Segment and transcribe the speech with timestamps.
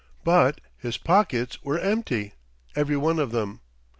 [0.23, 2.33] But his pockets were empty
[2.75, 3.59] every one of them.